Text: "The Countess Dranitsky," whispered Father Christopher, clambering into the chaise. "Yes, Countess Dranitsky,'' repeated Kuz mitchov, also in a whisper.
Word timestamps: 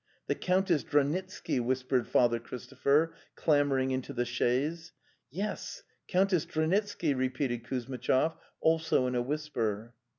"The 0.25 0.33
Countess 0.33 0.83
Dranitsky," 0.83 1.59
whispered 1.59 2.07
Father 2.07 2.39
Christopher, 2.39 3.13
clambering 3.35 3.91
into 3.91 4.13
the 4.13 4.25
chaise. 4.25 4.93
"Yes, 5.29 5.83
Countess 6.07 6.43
Dranitsky,'' 6.47 7.13
repeated 7.13 7.63
Kuz 7.65 7.85
mitchov, 7.87 8.35
also 8.61 9.05
in 9.05 9.13
a 9.13 9.21
whisper. 9.21 9.93